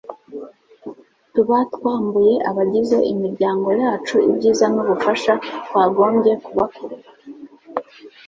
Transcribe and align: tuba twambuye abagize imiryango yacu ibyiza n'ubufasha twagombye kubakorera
tuba 1.33 1.57
twambuye 1.73 2.33
abagize 2.49 2.97
imiryango 3.13 3.69
yacu 3.81 4.15
ibyiza 4.29 4.65
n'ubufasha 4.73 5.33
twagombye 5.65 6.33
kubakorera 6.45 7.09